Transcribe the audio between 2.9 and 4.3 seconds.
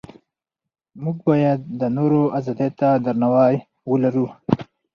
درناوی ولرو.